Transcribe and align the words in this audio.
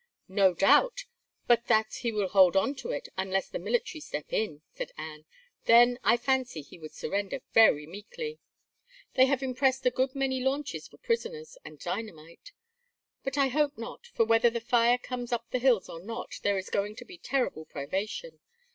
"No 0.27 0.55
doubt 0.55 1.05
but 1.45 1.67
that 1.67 1.93
he 1.99 2.11
will 2.11 2.29
hold 2.29 2.57
on 2.57 2.73
to 2.77 2.89
it, 2.89 3.07
unless 3.19 3.47
the 3.49 3.59
military 3.59 3.99
step 4.01 4.33
in," 4.33 4.63
said 4.73 4.91
Anne. 4.97 5.25
"Then, 5.65 5.99
I 6.03 6.17
fancy, 6.17 6.61
he 6.63 6.79
would 6.79 6.95
surrender 6.95 7.41
very 7.53 7.85
meekly. 7.85 8.39
They 9.13 9.27
have 9.27 9.43
impressed 9.43 9.85
a 9.85 9.91
good 9.91 10.15
many 10.15 10.39
launches 10.39 10.87
for 10.87 10.97
prisoners 10.97 11.55
and 11.63 11.77
dynamite. 11.77 12.51
But 13.23 13.37
I 13.37 13.49
hope 13.49 13.77
not, 13.77 14.07
for 14.07 14.25
whether 14.25 14.49
the 14.49 14.59
fire 14.59 14.97
comes 14.97 15.31
up 15.31 15.45
the 15.51 15.59
hills 15.59 15.87
or 15.87 15.99
not, 15.99 16.31
there 16.41 16.57
is 16.57 16.71
going 16.71 16.95
to 16.95 17.05
be 17.05 17.19
terrible 17.19 17.65
privation. 17.65 18.39